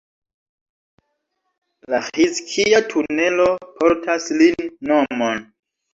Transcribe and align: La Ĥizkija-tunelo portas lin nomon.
La 1.93 1.99
Ĥizkija-tunelo 2.07 3.47
portas 3.83 4.27
lin 4.41 4.71
nomon. 4.95 5.45